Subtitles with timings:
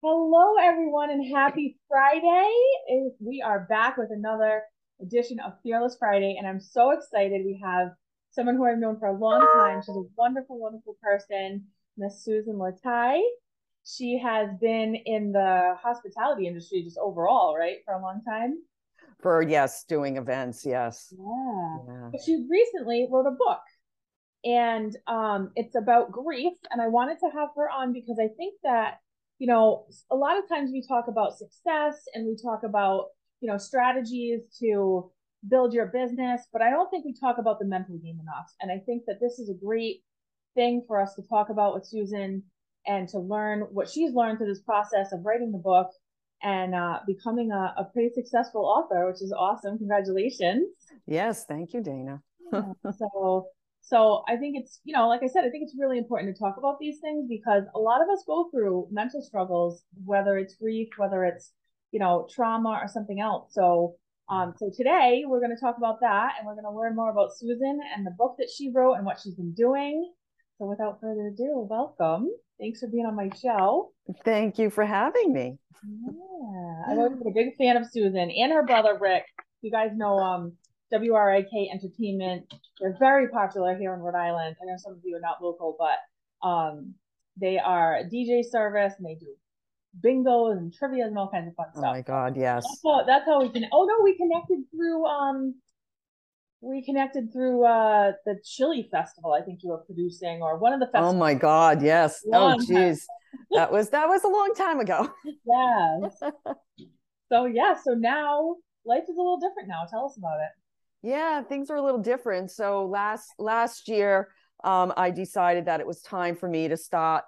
[0.00, 2.48] Hello, everyone, and happy Friday.
[3.18, 4.62] We are back with another
[5.02, 7.44] edition of Fearless Friday, and I'm so excited.
[7.44, 7.88] We have
[8.30, 9.82] someone who I've known for a long time.
[9.82, 11.64] She's a wonderful, wonderful person,
[11.96, 13.28] Miss Susan Lataille.
[13.84, 18.54] She has been in the hospitality industry just overall, right, for a long time.
[19.20, 21.12] For yes, doing events, yes.
[21.18, 21.76] Yeah.
[21.88, 22.08] yeah.
[22.12, 23.62] But she recently wrote a book,
[24.44, 26.52] and um, it's about grief.
[26.70, 28.98] And I wanted to have her on because I think that
[29.38, 33.06] you know, a lot of times we talk about success and we talk about,
[33.40, 35.10] you know, strategies to
[35.48, 38.52] build your business, but I don't think we talk about the mental game enough.
[38.60, 40.02] And I think that this is a great
[40.54, 42.42] thing for us to talk about with Susan
[42.86, 45.90] and to learn what she's learned through this process of writing the book
[46.42, 49.78] and uh, becoming a, a pretty successful author, which is awesome.
[49.78, 50.66] Congratulations.
[51.06, 52.22] Yes, thank you, Dana.
[52.52, 53.46] so
[53.88, 56.38] so I think it's, you know, like I said, I think it's really important to
[56.38, 60.56] talk about these things because a lot of us go through mental struggles, whether it's
[60.56, 61.52] grief, whether it's,
[61.90, 63.54] you know, trauma or something else.
[63.54, 63.94] So,
[64.28, 67.10] um, so today we're going to talk about that and we're going to learn more
[67.10, 70.12] about Susan and the book that she wrote and what she's been doing.
[70.58, 72.28] So without further ado, welcome.
[72.60, 73.92] Thanks for being on my show.
[74.22, 75.56] Thank you for having me.
[75.82, 79.24] Yeah, I've always been a big fan of Susan and her brother Rick.
[79.62, 80.52] You guys know um
[80.92, 82.52] WRIK Entertainment.
[82.80, 84.56] They're very popular here in Rhode Island.
[84.62, 86.94] I know some of you are not local, but um,
[87.36, 89.34] they are a DJ service and they do
[90.04, 91.84] bingos and trivia and all kinds of fun stuff.
[91.86, 92.64] Oh my god, yes.
[92.64, 93.64] That's how, that's how we can.
[93.72, 95.54] Oh no, we connected through um,
[96.60, 99.32] we connected through uh the Chili Festival.
[99.32, 101.14] I think you were producing or one of the festivals.
[101.14, 102.20] Oh my god, yes.
[102.32, 103.00] oh jeez,
[103.52, 105.10] that was that was a long time ago.
[105.24, 106.20] yes.
[107.32, 109.84] so yeah, so now life is a little different now.
[109.90, 110.50] Tell us about it.
[111.02, 112.50] Yeah, things are a little different.
[112.50, 114.28] So last last year,
[114.64, 117.24] um, I decided that it was time for me to start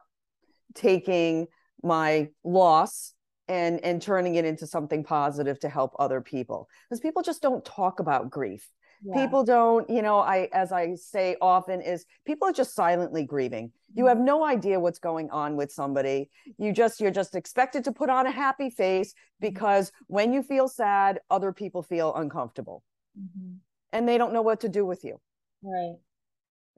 [0.74, 1.46] taking
[1.82, 3.14] my loss
[3.48, 7.64] and and turning it into something positive to help other people because people just don't
[7.64, 8.70] talk about grief
[9.02, 9.14] yeah.
[9.14, 13.72] people don't you know i as i say often is people are just silently grieving
[13.94, 14.08] you mm-hmm.
[14.08, 18.08] have no idea what's going on with somebody you just you're just expected to put
[18.08, 19.48] on a happy face mm-hmm.
[19.48, 22.84] because when you feel sad other people feel uncomfortable
[23.18, 23.54] mm-hmm.
[23.92, 25.20] and they don't know what to do with you.
[25.62, 25.96] Right.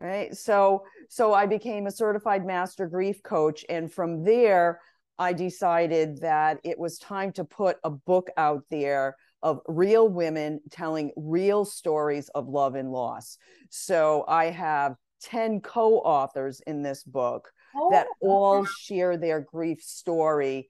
[0.01, 0.37] Right?
[0.37, 4.81] So so i became a certified master grief coach and from there
[5.19, 10.61] i decided that it was time to put a book out there of real women
[10.71, 13.39] telling real stories of love and loss.
[13.71, 20.69] So i have 10 co-authors in this book oh, that all share their grief story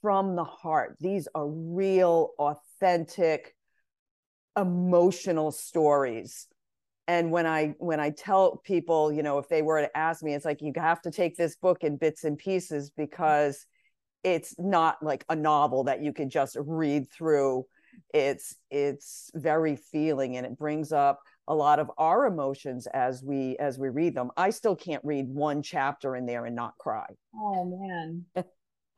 [0.00, 0.96] from the heart.
[1.00, 3.54] These are real authentic
[4.56, 6.46] emotional stories.
[7.08, 10.32] And when i when i tell people you know if they were to ask me
[10.32, 13.66] it's like you have to take this book in bits and pieces because
[14.22, 17.66] it's not like a novel that you can just read through.
[18.12, 23.56] It's it's very feeling and it brings up a lot of our emotions as we
[23.58, 24.30] as we read them.
[24.36, 27.06] I still can't read one chapter in there and not cry.
[27.34, 28.24] Oh man.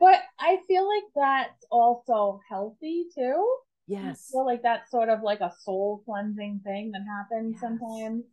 [0.01, 3.57] But i feel like that's also healthy too
[3.93, 4.31] Yes.
[4.31, 7.61] I feel like that's sort of like a soul cleansing thing that happens yes.
[7.61, 8.25] sometimes.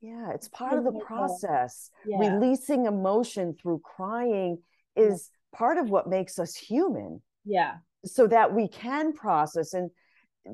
[0.00, 1.90] Yeah, it's part of the process.
[2.06, 2.18] Yeah.
[2.18, 4.58] Releasing emotion through crying
[4.96, 5.58] is yeah.
[5.58, 7.22] part of what makes us human.
[7.44, 7.76] Yeah.
[8.04, 9.72] So that we can process.
[9.72, 9.90] And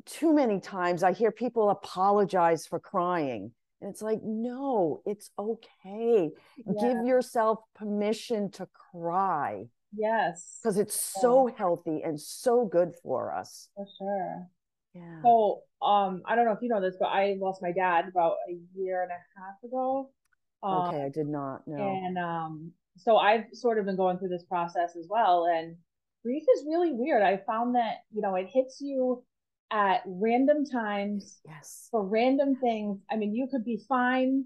[0.06, 3.50] too many times I hear people apologize for crying.
[3.80, 6.30] And it's like, no, it's okay.
[6.58, 6.72] Yeah.
[6.80, 9.64] Give yourself permission to cry.
[9.96, 10.58] Yes.
[10.62, 13.68] Because it's so healthy and so good for us.
[13.76, 14.46] For sure.
[14.94, 15.22] Yeah.
[15.22, 18.36] So um I don't know if you know this, but I lost my dad about
[18.48, 20.10] a year and a half ago.
[20.62, 21.78] Um, okay, I did not know.
[21.78, 25.46] And um so I've sort of been going through this process as well.
[25.46, 25.76] And
[26.22, 27.22] grief is really weird.
[27.22, 29.24] I found that, you know, it hits you
[29.72, 32.98] at random times yes for random things.
[33.10, 34.44] I mean, you could be fine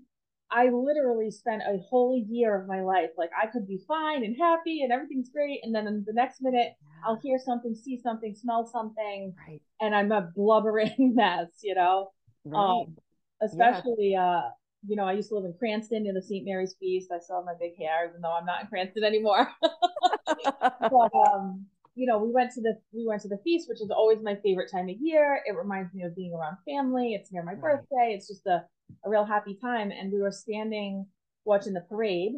[0.55, 4.37] I literally spent a whole year of my life like I could be fine and
[4.39, 6.75] happy and everything's great, and then the next minute.
[7.07, 9.61] I'll hear something, see something, smell something, right.
[9.83, 12.13] and I'm a blubbering mess, you know.
[12.47, 12.59] Right.
[12.59, 12.97] Um,
[13.43, 14.27] especially, yeah.
[14.27, 14.43] uh,
[14.87, 16.47] you know, I used to live in Cranston near the St.
[16.47, 17.11] Mary's Feast.
[17.13, 19.49] I still have my big hair, even though I'm not in Cranston anymore.
[19.61, 23.91] but um, you know, we went to the we went to the feast, which is
[23.91, 25.41] always my favorite time of year.
[25.47, 27.15] It reminds me of being around family.
[27.15, 27.61] It's near my right.
[27.61, 28.15] birthday.
[28.15, 28.65] It's just a
[29.05, 29.91] a real happy time.
[29.91, 31.07] And we were standing
[31.45, 32.33] watching the parade,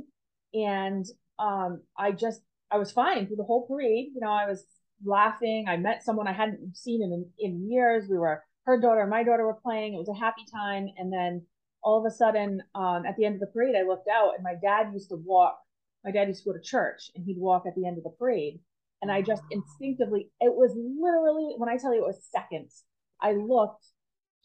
[0.55, 1.05] and
[1.39, 2.41] um, I just
[2.71, 4.09] I was fine through the whole parade.
[4.15, 4.65] You know, I was
[5.05, 5.67] laughing.
[5.69, 8.09] I met someone I hadn't seen in in years.
[8.09, 9.95] We were her daughter and my daughter were playing.
[9.95, 10.89] It was a happy time.
[10.99, 11.47] And then
[11.83, 14.43] all of a sudden, um, at the end of the parade, I looked out, and
[14.43, 15.59] my dad used to walk.
[16.05, 18.11] My dad used to go to church, and he'd walk at the end of the
[18.11, 18.61] parade.
[19.03, 22.85] And I just instinctively, it was literally, when I tell you it was seconds,
[23.21, 23.85] I looked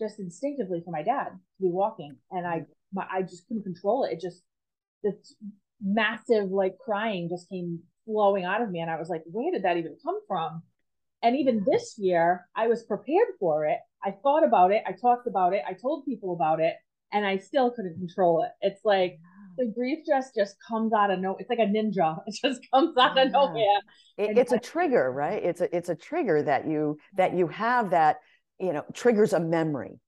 [0.02, 2.16] just instinctively for my dad to be walking.
[2.32, 4.14] And I, my, I just couldn't control it.
[4.14, 4.42] It just,
[5.04, 5.36] this
[5.82, 8.80] massive like crying just came flowing out of me.
[8.80, 10.64] And I was like, where did that even come from?
[11.24, 13.78] And even this year, I was prepared for it.
[14.04, 14.84] I thought about it.
[14.88, 15.62] I talked about it.
[15.68, 16.74] I told people about it,
[17.14, 18.50] and I still couldn't control it.
[18.62, 19.20] It's like
[19.58, 21.36] the grief just just comes out of no.
[21.38, 22.18] It's like a ninja.
[22.28, 23.82] It just comes out of nowhere.
[24.18, 25.44] It, it's a trigger, right?
[25.44, 28.18] It's a it's a trigger that you that you have that
[28.62, 30.00] you know triggers a memory.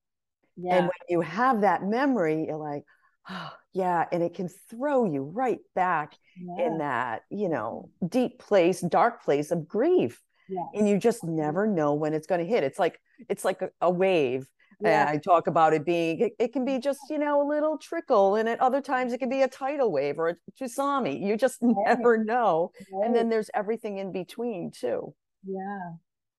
[0.55, 0.75] Yeah.
[0.75, 2.83] And when you have that memory, you're like,
[3.29, 6.67] oh, yeah, and it can throw you right back yeah.
[6.67, 10.21] in that you know deep place, dark place of grief.
[10.49, 10.65] Yeah.
[10.75, 12.63] And you just never know when it's going to hit.
[12.63, 14.47] It's like it's like a, a wave
[14.83, 15.05] uh, yeah.
[15.07, 18.35] I talk about it being, it, it, can be just, you know, a little trickle.
[18.35, 21.21] And at other times it can be a tidal wave or a tsunami.
[21.21, 21.75] You just right.
[21.87, 22.71] never know.
[22.91, 23.05] Right.
[23.05, 25.13] And then there's everything in between too.
[25.45, 25.91] Yeah.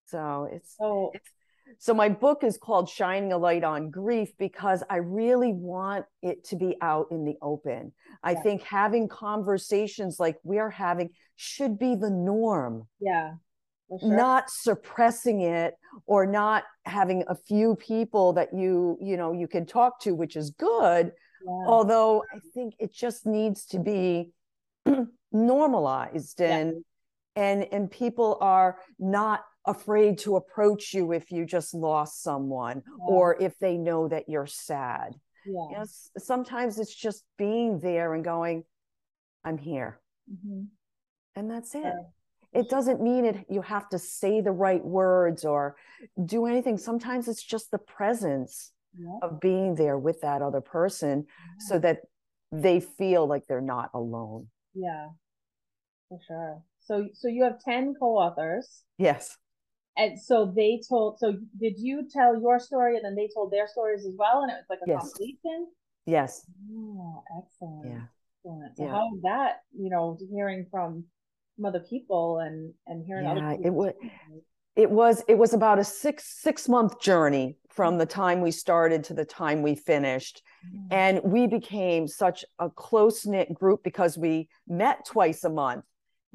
[0.06, 1.28] So it's, so it's,
[1.78, 6.44] so my book is called Shining a Light on Grief because I really want it
[6.44, 7.93] to be out in the open.
[8.22, 8.43] I yeah.
[8.43, 12.87] think having conversations like we are having should be the norm.
[13.00, 13.34] Yeah.
[14.00, 14.16] Sure.
[14.16, 15.75] not suppressing it
[16.06, 20.37] or not having a few people that you you know you can talk to which
[20.37, 21.12] is good
[21.46, 21.64] yeah.
[21.67, 24.32] although i think it just needs to be
[25.32, 26.82] normalized and
[27.37, 27.43] yeah.
[27.43, 33.05] and and people are not afraid to approach you if you just lost someone yeah.
[33.06, 35.14] or if they know that you're sad
[35.46, 35.52] yeah.
[35.70, 35.84] You know,
[36.19, 38.64] sometimes it's just being there and going
[39.44, 40.00] i'm here
[40.31, 40.64] mm-hmm.
[41.37, 41.93] and that's it
[42.55, 45.76] it doesn't mean it you have to say the right words or
[46.25, 49.19] do anything sometimes it's just the presence yeah.
[49.22, 51.67] of being there with that other person yeah.
[51.69, 51.99] so that
[52.52, 55.08] they feel like they're not alone yeah
[56.08, 59.37] for sure so so you have 10 co-authors yes
[59.96, 63.69] and so they told so did you tell your story and then they told their
[63.69, 65.00] stories as well and it was like a yes.
[65.00, 65.67] completion
[66.06, 68.00] yes oh excellent yeah
[68.41, 68.91] excellent so yeah.
[68.91, 71.05] how that you know hearing from
[71.56, 73.93] from other people and and hearing yeah, other it was
[74.76, 79.02] it was it was about a six six month journey from the time we started
[79.05, 80.93] to the time we finished mm-hmm.
[80.93, 85.85] and we became such a close knit group because we met twice a month.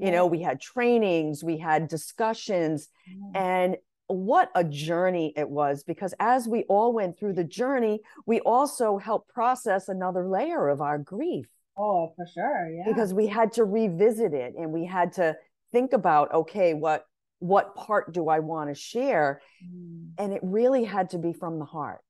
[0.05, 3.41] You know we had trainings we had discussions yeah.
[3.41, 8.39] and what a journey it was because as we all went through the journey we
[8.41, 11.47] also helped process another layer of our grief
[11.79, 12.69] Oh, for sure.
[12.69, 12.83] Yeah.
[12.85, 15.37] Because we had to revisit it and we had to
[15.71, 17.05] think about, okay, what
[17.41, 19.41] what part do I want to share?
[19.65, 20.09] Mm.
[20.17, 22.01] And it really had to be from the heart.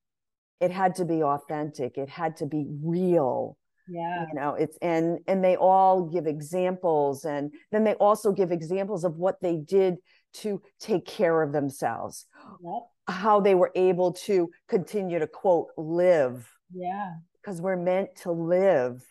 [0.58, 1.96] It had to be authentic.
[1.96, 3.56] It had to be real.
[3.90, 4.26] Yeah.
[4.28, 9.04] You know, it's and and they all give examples and then they also give examples
[9.04, 9.96] of what they did
[10.32, 12.26] to take care of themselves.
[12.62, 12.82] Yep.
[13.08, 16.48] How they were able to continue to quote live.
[16.72, 17.14] Yeah.
[17.42, 19.02] Because we're meant to live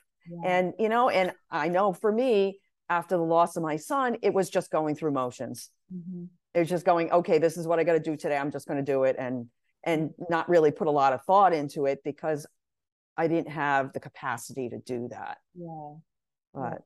[0.43, 2.59] and, you know, and I know for me,
[2.89, 5.69] after the loss of my son, it was just going through motions.
[5.93, 6.25] Mm-hmm.
[6.55, 8.37] It was just going, okay, this is what I got to do today.
[8.37, 9.47] I'm just going to do it and
[9.85, 12.45] and not really put a lot of thought into it because
[13.19, 15.39] I didn't have the capacity to do that.
[15.53, 15.95] Yeah.
[16.53, 16.83] But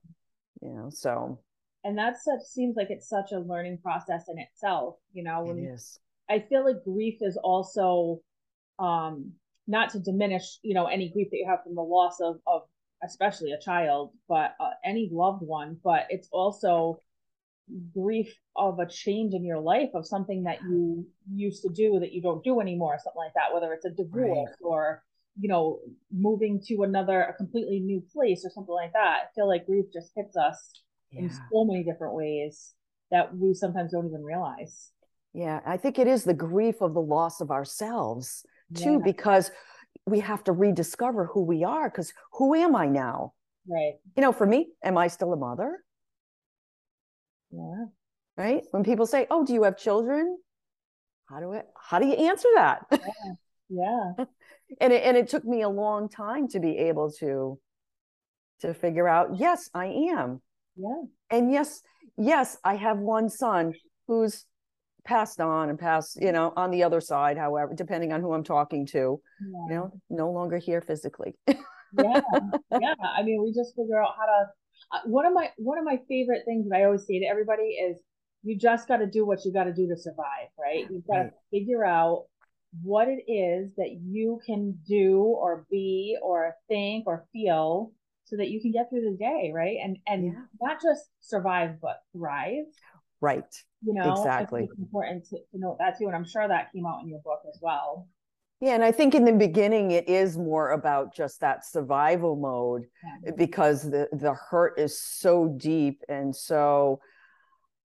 [0.63, 1.39] you know, so
[1.83, 5.43] and that's such seems like it's such a learning process in itself, you know.
[5.43, 5.99] When, it is.
[6.27, 8.21] I feel like grief is also
[8.79, 9.33] um
[9.67, 12.63] not to diminish, you know, any grief that you have from the loss of of
[13.03, 15.77] especially a child, but uh, any loved one.
[15.83, 16.99] But it's also
[17.93, 22.11] grief of a change in your life of something that you used to do that
[22.11, 24.55] you don't do anymore, something like that, whether it's a divorce right.
[24.61, 25.03] or
[25.39, 25.79] you know
[26.11, 29.17] moving to another a completely new place or something like that.
[29.23, 31.21] I feel like grief just hits us yeah.
[31.21, 32.73] in so many different ways
[33.11, 34.91] that we sometimes don't even realize.
[35.33, 38.97] Yeah, I think it is the grief of the loss of ourselves too, yeah.
[39.03, 39.51] because
[40.05, 43.33] we have to rediscover who we are because who am I now?
[43.67, 43.93] Right.
[44.15, 45.83] You know, for me, am I still a mother?
[47.51, 47.85] Yeah.
[48.35, 48.63] Right.
[48.71, 50.37] When people say, "Oh, do you have children?"
[51.29, 51.67] How do it?
[51.79, 52.85] How do you answer that?
[52.91, 52.99] Yeah.
[54.17, 54.25] yeah.
[54.79, 57.59] and it, and it took me a long time to be able to
[58.61, 59.37] to figure out.
[59.37, 60.41] Yes, I am.
[60.75, 61.03] Yeah.
[61.29, 61.81] And yes,
[62.17, 63.73] yes, I have one son
[64.07, 64.45] who's
[65.05, 68.43] passed on and passed, you know, on the other side, however, depending on who I'm
[68.43, 69.65] talking to, yeah.
[69.67, 71.35] you know, no longer here physically.
[71.47, 71.55] yeah.
[71.97, 72.95] Yeah.
[73.15, 74.45] I mean, we just figure out how to
[74.91, 77.63] uh, one of my one of my favorite things that I always say to everybody
[77.63, 77.97] is
[78.43, 80.85] you just got to do what you got to do to survive, right?
[80.89, 81.31] You've got to right.
[81.51, 82.25] figure out
[82.81, 87.91] what it is that you can do or be or think or feel
[88.25, 89.77] so that you can get through the day, right?
[89.83, 90.31] And and yeah.
[90.61, 92.65] not just survive but thrive
[93.23, 96.69] right you know exactly it's important to, to note that too and i'm sure that
[96.73, 98.05] came out in your book as well
[98.63, 102.85] yeah, and I think in the beginning it is more about just that survival mode
[103.25, 103.31] yeah.
[103.35, 107.01] because the the hurt is so deep and so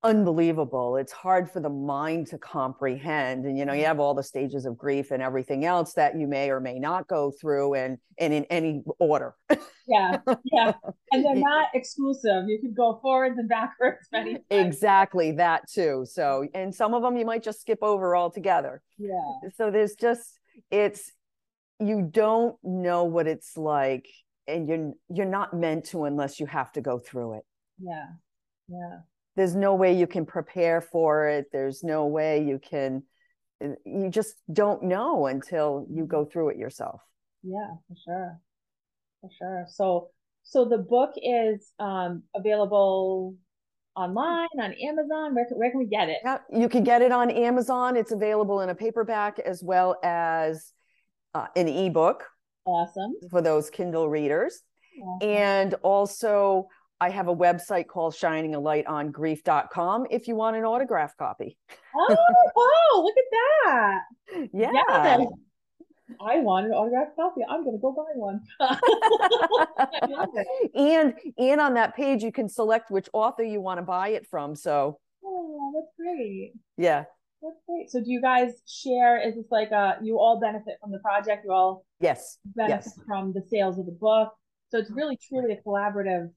[0.04, 0.96] unbelievable.
[0.96, 3.44] It's hard for the mind to comprehend.
[3.44, 3.88] And you know, you mm-hmm.
[3.88, 7.08] have all the stages of grief and everything else that you may or may not
[7.08, 9.34] go through and and in any order.
[9.86, 10.18] yeah.
[10.52, 10.72] Yeah.
[11.12, 12.48] And they're not exclusive.
[12.48, 14.44] You can go forwards and backwards many times.
[14.50, 16.04] Exactly that too.
[16.08, 18.82] So and some of them you might just skip over altogether.
[18.98, 19.50] Yeah.
[19.56, 20.38] So there's just
[20.70, 21.12] it's
[21.80, 24.08] you don't know what it's like
[24.46, 27.44] and you're you're not meant to unless you have to go through it
[27.78, 28.06] yeah
[28.68, 28.98] yeah
[29.38, 33.02] there's no way you can prepare for it there's no way you can
[33.84, 37.00] you just don't know until you go through it yourself
[37.42, 38.40] yeah for sure
[39.20, 40.10] for sure so
[40.42, 43.34] so the book is um available
[43.98, 45.34] online on Amazon?
[45.34, 46.18] Where, where can we get it?
[46.24, 47.96] Yeah, you can get it on Amazon.
[47.96, 50.72] It's available in a paperback as well as
[51.34, 52.24] uh, an ebook.
[52.64, 53.14] Awesome.
[53.30, 54.62] For those Kindle readers.
[55.02, 55.28] Awesome.
[55.28, 56.68] And also,
[57.00, 61.14] I have a website called Shining a Light on Grief.com if you want an autograph
[61.16, 61.56] copy.
[61.94, 62.16] Oh,
[62.56, 63.24] oh, look at
[63.64, 64.02] that.
[64.52, 64.72] Yeah.
[64.72, 65.26] Yes.
[66.20, 67.42] I want an autographed copy.
[67.48, 68.40] I'm going to go buy one.
[70.74, 74.26] and and on that page, you can select which author you want to buy it
[74.26, 74.56] from.
[74.56, 74.98] So.
[75.24, 76.54] Oh, that's great.
[76.76, 77.04] Yeah.
[77.42, 77.90] That's great.
[77.90, 79.20] So, do you guys share?
[79.20, 81.44] Is this like uh you all benefit from the project?
[81.44, 82.98] You all yes benefit yes.
[83.06, 84.32] from the sales of the book.
[84.70, 86.30] So it's really truly a collaborative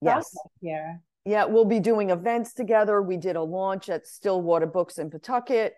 [0.00, 0.34] yes.
[0.60, 1.00] here.
[1.24, 3.02] Yeah, we'll be doing events together.
[3.02, 5.74] We did a launch at Stillwater Books in Pawtucket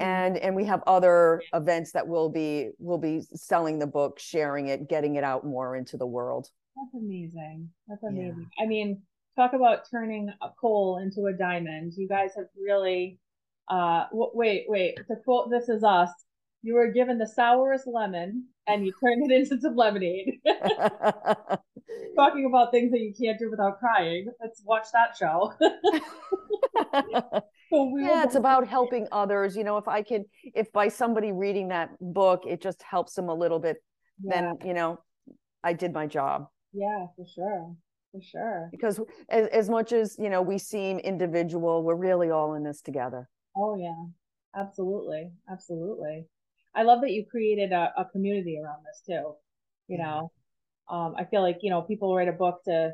[0.00, 4.68] and and we have other events that will be will be selling the book sharing
[4.68, 8.64] it getting it out more into the world that's amazing that's amazing yeah.
[8.64, 9.00] i mean
[9.36, 13.18] talk about turning a coal into a diamond you guys have really
[13.68, 16.10] uh w- wait wait to quote this is us
[16.66, 20.40] you were given the sourest lemon and you turned it into some lemonade.
[22.16, 24.26] Talking about things that you can't do without crying.
[24.40, 25.52] Let's watch that show.
[27.68, 29.56] So yeah it's about helping others.
[29.56, 33.28] You know if i can if by somebody reading that book it just helps them
[33.28, 33.78] a little bit
[34.22, 34.32] yeah.
[34.32, 35.00] then you know
[35.64, 36.46] i did my job.
[36.72, 37.74] Yeah for sure.
[38.12, 38.68] For sure.
[38.70, 42.82] Because as, as much as you know we seem individual we're really all in this
[42.82, 43.28] together.
[43.56, 44.04] Oh yeah.
[44.54, 45.32] Absolutely.
[45.50, 46.28] Absolutely
[46.76, 49.34] i love that you created a, a community around this too
[49.88, 50.30] you know
[50.88, 52.92] um, i feel like you know people write a book to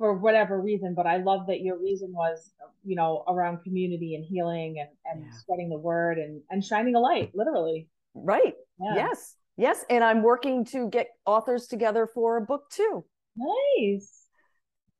[0.00, 4.24] for whatever reason, but I love that your reason was, you know, around community and
[4.24, 5.38] healing and, and yeah.
[5.38, 7.86] spreading the word and, and shining a light, literally.
[8.14, 8.54] Right.
[8.80, 8.94] Yeah.
[8.94, 9.36] Yes.
[9.58, 9.84] Yes.
[9.90, 13.04] And I'm working to get authors together for a book too.
[13.36, 14.22] Nice.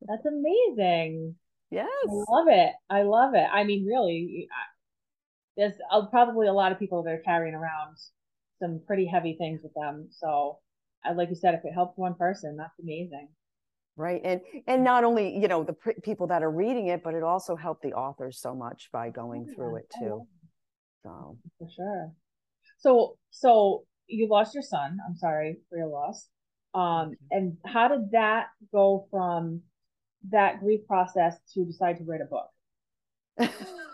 [0.03, 1.35] That's amazing.
[1.71, 1.89] Yes.
[2.07, 2.73] I love it.
[2.91, 3.47] I love it.
[3.51, 4.49] I mean, really,
[5.57, 5.73] there's
[6.11, 7.97] probably a lot of people that are carrying around
[8.61, 10.09] some pretty heavy things with them.
[10.11, 10.59] So,
[11.05, 13.29] I, like you said, if it helps one person, that's amazing.
[13.97, 17.23] Right and and not only you know the people that are reading it but it
[17.23, 19.55] also helped the authors so much by going yeah.
[19.55, 20.27] through it too.
[21.03, 21.37] So.
[21.59, 22.13] For sure.
[22.79, 26.29] So so you lost your son i'm sorry for your loss.
[26.73, 29.63] Um and how did that go from
[30.31, 32.51] that grief process to decide to write a book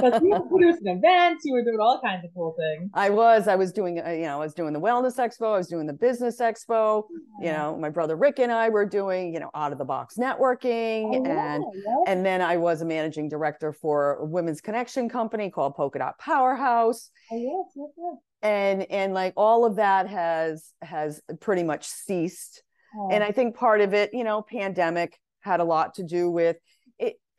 [0.00, 2.90] because you were producing events, you were doing all kinds of cool things.
[2.94, 3.48] I was.
[3.48, 5.54] I was doing, uh, you know, I was doing the wellness expo.
[5.54, 7.04] I was doing the business expo.
[7.40, 10.16] You know, my brother Rick and I were doing, you know, out of the box
[10.16, 11.96] networking, oh, and yeah.
[12.06, 16.18] and then I was a managing director for a women's connection company called Polka Dot
[16.18, 17.10] Powerhouse.
[17.32, 18.16] Oh, yes, yes, yes.
[18.42, 22.62] And and like all of that has has pretty much ceased.
[22.96, 23.08] Oh.
[23.10, 26.56] And I think part of it, you know, pandemic had a lot to do with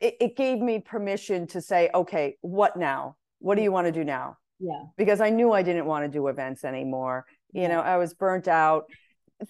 [0.00, 3.16] it, it gave me permission to say, okay, what now?
[3.40, 4.36] What do you want to do now?
[4.58, 4.82] Yeah.
[4.96, 7.26] Because I knew I didn't want to do events anymore.
[7.52, 7.68] You yeah.
[7.68, 8.84] know, I was burnt out.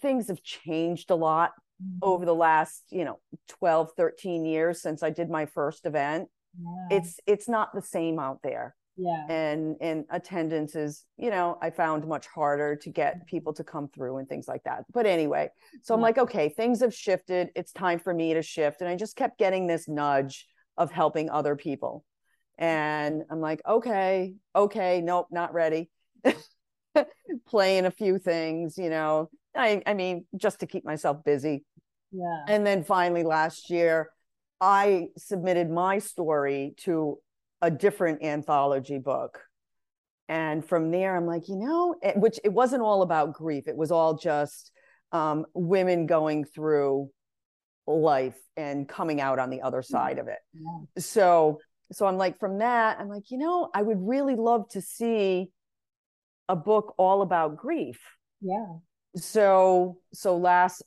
[0.00, 1.52] Things have changed a lot
[1.83, 1.99] mm-hmm.
[2.02, 6.28] over the last, you know, 12, 13 years since I did my first event.
[6.61, 6.99] Yeah.
[6.99, 9.25] It's it's not the same out there yeah.
[9.28, 13.25] and and attendance is you know i found much harder to get mm-hmm.
[13.26, 14.85] people to come through and things like that.
[14.93, 15.50] But anyway
[15.83, 15.97] so yeah.
[15.97, 17.50] i'm like okay things have shifted.
[17.55, 18.81] It's time for me to shift.
[18.81, 22.05] And i just kept getting this nudge of helping other people.
[22.59, 25.90] And i'm like okay okay nope not ready.
[27.49, 29.31] Playing a few things you know.
[29.55, 31.64] I i mean just to keep myself busy.
[32.11, 32.45] Yeah.
[32.49, 34.11] And then finally last year
[34.61, 37.19] i submitted my story to
[37.61, 39.41] a different anthology book.
[40.29, 43.67] And from there, I'm like, you know, which it wasn't all about grief.
[43.67, 44.71] It was all just
[45.12, 47.11] um, women going through
[47.87, 50.38] life and coming out on the other side of it.
[50.53, 51.03] Yeah.
[51.03, 51.59] So
[51.93, 55.50] so I'm like, from that, I'm like, you know, I would really love to see
[56.49, 57.99] a book all about grief.
[58.41, 58.67] Yeah.
[59.17, 60.83] So, so last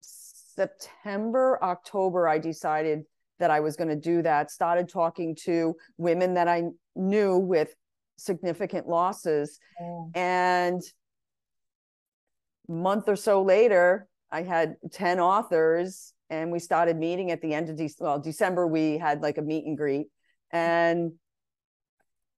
[0.00, 3.02] September, October, I decided
[3.38, 4.50] that I was going to do that.
[4.50, 6.64] Started talking to women that I
[6.96, 7.74] knew with
[8.16, 9.58] significant losses.
[9.80, 10.10] Oh.
[10.14, 10.82] And
[12.68, 17.70] month or so later, I had 10 authors and we started meeting at the end
[17.70, 18.66] of De- well, December.
[18.66, 20.08] We had like a meet and greet
[20.50, 21.12] and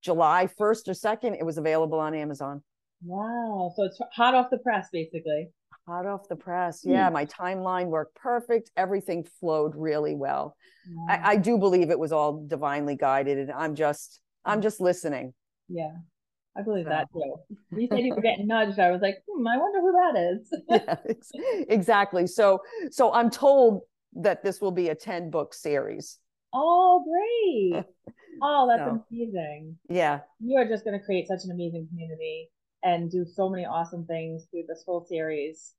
[0.02, 2.62] July 1st or 2nd, it was available on Amazon.
[3.04, 3.72] Wow.
[3.76, 5.50] So it's hot off the press, basically.
[5.90, 6.82] Hot off the press.
[6.84, 7.08] Yeah.
[7.08, 7.14] Mm.
[7.14, 8.70] My timeline worked perfect.
[8.76, 10.56] Everything flowed really well.
[11.08, 15.34] I, I do believe it was all divinely guided and I'm just, I'm just listening.
[15.68, 15.90] Yeah.
[16.56, 16.90] I believe so.
[16.90, 17.34] that too.
[17.76, 18.78] You said you were getting nudged.
[18.78, 21.20] I was like, hmm, I wonder who that is.
[21.34, 22.28] yeah, exactly.
[22.28, 22.60] So,
[22.92, 23.82] so I'm told
[24.14, 26.18] that this will be a 10 book series.
[26.52, 27.84] Oh, great.
[28.42, 29.76] Oh, that's so, amazing.
[29.90, 30.20] Yeah.
[30.38, 32.48] You are just going to create such an amazing community
[32.82, 35.74] and do so many awesome things through this whole series.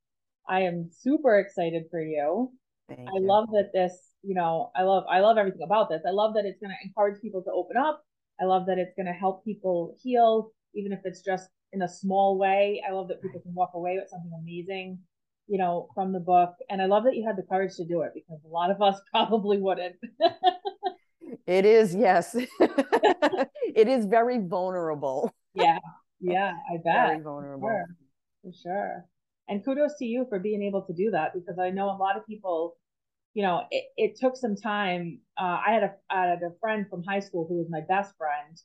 [0.48, 2.51] I am super excited for you.
[2.89, 3.27] Thank I you.
[3.27, 6.01] love that this, you know, I love I love everything about this.
[6.07, 8.03] I love that it's going to encourage people to open up.
[8.39, 11.88] I love that it's going to help people heal even if it's just in a
[11.88, 12.81] small way.
[12.88, 15.00] I love that people can walk away with something amazing
[15.51, 16.55] you know, from the book.
[16.69, 18.81] And I love that you had the courage to do it because a lot of
[18.81, 19.98] us probably wouldn't.
[21.45, 22.36] it is, yes.
[22.60, 25.29] it is very vulnerable.
[25.53, 25.79] Yeah.
[26.21, 27.07] Yeah, I bet.
[27.07, 27.67] Very vulnerable.
[27.67, 27.86] For sure.
[28.43, 29.05] for sure.
[29.48, 32.17] And kudos to you for being able to do that because I know a lot
[32.17, 32.77] of people,
[33.33, 35.19] you know, it, it took some time.
[35.38, 38.15] Uh, I had a I had a friend from high school who was my best
[38.17, 38.57] friend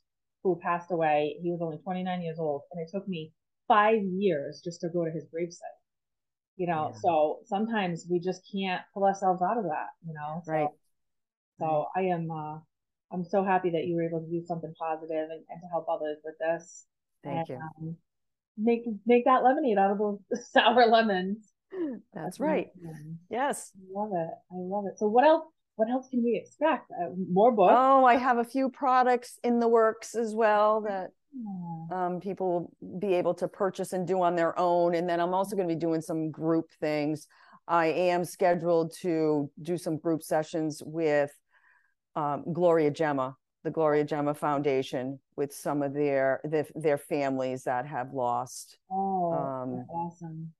[0.42, 1.36] who passed away.
[1.42, 3.32] He was only 29 years old, and it took me
[3.66, 5.76] five years just to go to his gravesite
[6.56, 7.00] you know yeah.
[7.00, 10.68] so sometimes we just can't pull ourselves out of that you know so, right
[11.58, 12.04] so right.
[12.04, 12.58] i am uh
[13.12, 15.86] i'm so happy that you were able to do something positive and, and to help
[15.88, 16.86] others with this
[17.22, 17.96] thank and, you um,
[18.58, 20.18] make make that lemonade out of those
[20.50, 21.38] sour lemons.
[22.14, 22.68] That's, right.
[23.30, 23.72] yes.
[23.76, 24.30] I love it.
[24.50, 24.98] I love it.
[24.98, 25.44] So what else
[25.76, 26.90] what else can we expect?
[26.90, 27.74] Uh, more books?
[27.76, 31.10] Oh i have a few products in the works as well that
[31.92, 34.94] um, people will be able to purchase and do on their own.
[34.94, 37.26] And then I'm also going to be doing some group things.
[37.68, 41.30] I am scheduled to do some group sessions with
[42.14, 43.36] um, Gloria Gemma,
[43.66, 48.78] the Gloria Gemma Foundation, with some of their their, their families that have lost.
[48.92, 50.52] Oh, um, awesome!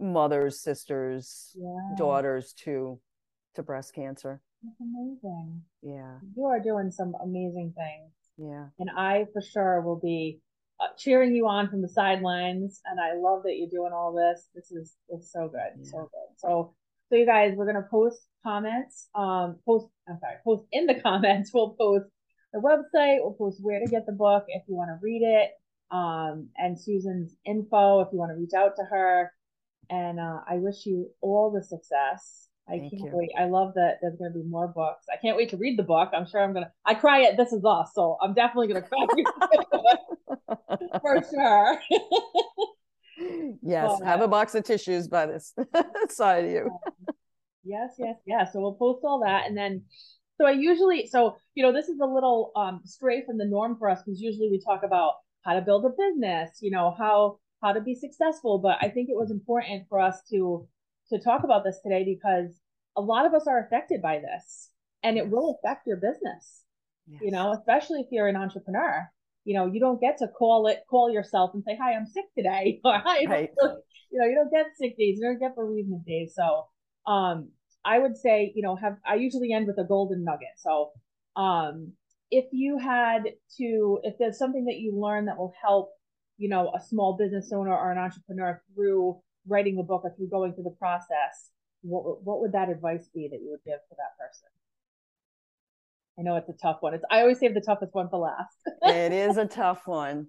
[0.00, 1.94] Mothers, sisters, yeah.
[1.98, 2.98] daughters to
[3.54, 4.40] to breast cancer.
[4.62, 5.60] That's amazing.
[5.82, 8.12] Yeah, you are doing some amazing things.
[8.38, 8.68] Yeah.
[8.78, 10.40] And I for sure will be
[10.80, 12.80] uh, cheering you on from the sidelines.
[12.86, 14.48] And I love that you're doing all this.
[14.54, 15.84] This is it's so good, yeah.
[15.84, 16.38] so good.
[16.38, 16.74] So,
[17.10, 19.10] so you guys, we're gonna post comments.
[19.14, 19.88] Um, post.
[20.08, 21.50] I'm sorry, post in the comments.
[21.52, 22.06] We'll post
[22.52, 23.18] the website.
[23.20, 25.50] We'll post where to get the book if you want to read it.
[25.94, 29.32] Um, and Susan's info if you want to reach out to her.
[29.90, 33.10] And uh, I wish you all the success I Thank can't you.
[33.12, 33.30] wait.
[33.38, 35.06] I love that there's going to be more books.
[35.12, 36.10] I can't wait to read the book.
[36.14, 38.82] I'm sure I'm going to, I cry at This Is Us, so I'm definitely going
[38.82, 39.06] to cry
[41.00, 41.80] for sure.
[43.62, 45.52] yes, have a box of tissues by this
[46.08, 46.70] side of you.
[47.64, 48.52] yes, yes, yes.
[48.52, 49.46] So we'll post all that.
[49.48, 49.82] And then,
[50.42, 53.76] so I usually, so, you know, this is a little um, stray from the norm
[53.78, 57.38] for us because usually we talk about how to build a business, you know, how,
[57.62, 58.58] how to be successful.
[58.58, 60.66] But I think it was important for us to
[61.10, 62.58] to talk about this today because
[62.96, 64.70] a lot of us are affected by this
[65.04, 66.64] and it will affect your business.
[67.06, 67.20] Yes.
[67.22, 69.08] You know, especially if you're an entrepreneur.
[69.44, 72.26] You know, you don't get to call it, call yourself and say, "Hi, I'm sick
[72.36, 73.50] today," or "Hi." Right.
[74.14, 76.34] You know, you don't get sick days, you don't get bereavement days.
[76.36, 76.66] So,
[77.10, 77.48] um,
[77.84, 80.56] I would say, you know, have I usually end with a golden nugget.
[80.58, 80.90] So,
[81.36, 81.92] um,
[82.30, 83.24] if you had
[83.58, 85.90] to, if there's something that you learn that will help,
[86.38, 90.28] you know, a small business owner or an entrepreneur through writing the book or through
[90.28, 91.50] going through the process,
[91.82, 94.48] what what would that advice be that you would give to that person?
[96.18, 96.94] I know it's a tough one.
[96.94, 98.56] It's I always save the toughest one for last.
[98.82, 100.28] it is a tough one.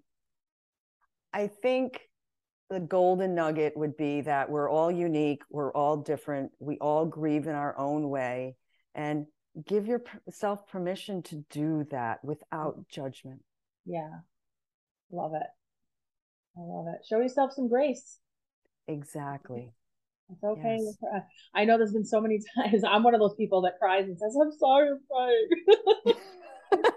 [1.34, 2.02] I think
[2.74, 7.46] the golden nugget would be that we're all unique, we're all different, we all grieve
[7.46, 8.56] in our own way,
[8.96, 9.28] and
[9.68, 13.44] give yourself permission to do that without judgment.
[13.86, 14.10] Yeah.
[15.12, 15.48] Love it.
[16.58, 17.06] I love it.
[17.08, 18.18] Show yourself some grace.
[18.88, 19.72] Exactly.
[20.32, 20.80] It's okay.
[20.82, 20.98] Yes.
[21.54, 24.18] I know there's been so many times I'm one of those people that cries and
[24.18, 26.18] says, I'm sorry, I'm crying.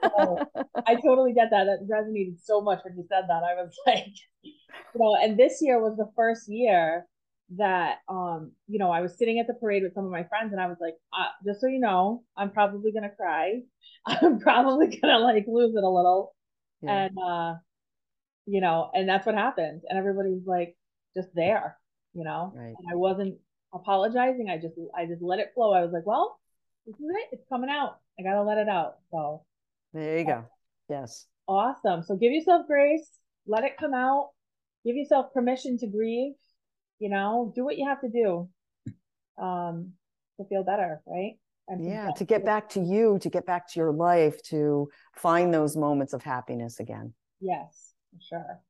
[0.02, 0.38] so,
[0.86, 1.64] I totally get that.
[1.64, 3.42] That resonated so much when you said that.
[3.42, 4.52] I was like, you
[4.96, 7.06] know, and this year was the first year
[7.58, 10.50] that um you know i was sitting at the parade with some of my friends
[10.50, 13.60] and i was like uh, just so you know i'm probably going to cry
[14.06, 16.34] I'm probably gonna like lose it a little.
[16.80, 17.06] Yeah.
[17.06, 17.54] And uh,
[18.46, 19.82] you know, and that's what happened.
[19.88, 20.76] And everybody's like
[21.16, 21.76] just there,
[22.14, 22.52] you know.
[22.54, 22.74] Right.
[22.78, 23.38] And I wasn't
[23.74, 24.48] apologizing.
[24.48, 25.72] I just I just let it flow.
[25.72, 26.38] I was like, well,
[26.86, 27.28] this is it.
[27.32, 27.98] It's coming out.
[28.18, 28.98] I gotta let it out.
[29.10, 29.44] So
[29.92, 30.44] there you go.
[30.88, 31.26] Yes.
[31.48, 32.02] Awesome.
[32.02, 33.08] So give yourself grace,
[33.46, 34.30] let it come out,
[34.84, 36.34] give yourself permission to grieve,
[36.98, 38.48] you know, do what you have to do
[39.38, 39.92] um
[40.38, 41.34] to feel better, right?
[41.68, 45.52] And yeah, to get back to you, to get back to your life, to find
[45.52, 47.12] those moments of happiness again.
[47.40, 48.60] Yes, for sure.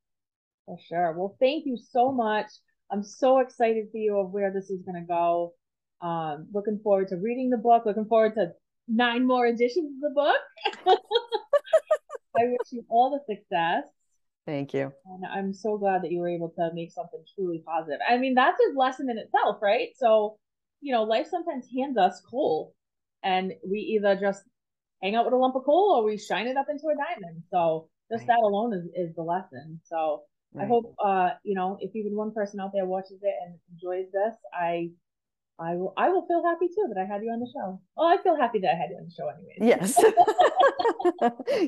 [0.64, 1.12] For sure.
[1.12, 2.46] Well, thank you so much.
[2.90, 5.52] I'm so excited for you of where this is going to go.
[6.00, 7.84] Um, looking forward to reading the book.
[7.84, 8.52] Looking forward to
[8.88, 10.98] nine more editions of the book.
[12.38, 13.84] I wish you all the success.
[14.46, 14.92] Thank you.
[15.06, 17.98] And I'm so glad that you were able to make something truly positive.
[18.08, 19.88] I mean, that's a lesson in itself, right?
[19.96, 20.38] So,
[20.80, 22.74] you know, life sometimes hands us coal,
[23.24, 24.44] and we either just
[25.02, 27.42] hang out with a lump of coal or we shine it up into a diamond.
[27.50, 28.28] So, just right.
[28.28, 29.80] that alone is, is the lesson.
[29.84, 30.22] So,
[30.54, 30.64] right.
[30.64, 34.12] I hope, uh, you know, if even one person out there watches it and enjoys
[34.12, 34.90] this, I
[35.58, 37.80] I will I will feel happy too that I had you on the show.
[37.96, 39.56] Oh, I feel happy that I had you on the show anyway.
[39.58, 39.98] Yes.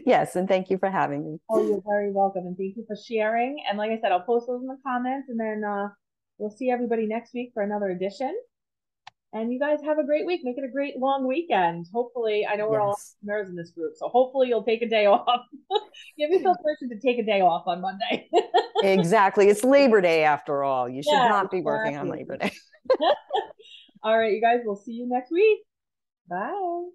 [0.06, 1.40] yes, and thank you for having me.
[1.48, 2.46] Oh, you're very welcome.
[2.46, 3.64] And thank you for sharing.
[3.68, 5.88] And like I said, I'll post those in the comments and then uh
[6.36, 8.34] we'll see everybody next week for another edition.
[9.32, 10.40] And you guys have a great week.
[10.42, 11.86] Make it a great long weekend.
[11.92, 13.16] Hopefully, I know we're yes.
[13.26, 15.42] all nerds in this group, so hopefully you'll take a day off.
[16.18, 18.30] Give yourself permission to take a day off on Monday.
[18.82, 19.48] exactly.
[19.48, 20.88] It's Labor Day after all.
[20.88, 22.52] You should yeah, not be working on Labor Day.
[24.02, 25.60] All right, you guys, we'll see you next week.
[26.28, 26.88] Bye.